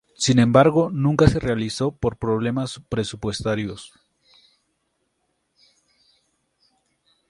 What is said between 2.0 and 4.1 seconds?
problemas presupuestarios.